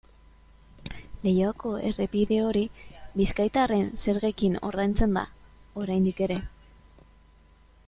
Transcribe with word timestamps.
Leioako 1.25 1.73
errepide 1.89 2.39
hori 2.45 2.63
bizkaitarren 3.21 3.91
zergekin 4.07 4.57
ordaintzen 4.73 5.15
da, 5.21 5.25
oraindik 5.85 6.25
ere. 6.31 6.43